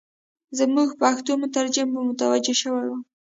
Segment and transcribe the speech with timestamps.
[0.59, 3.01] زموږ پښتو مترجم به متوجه شوی وای.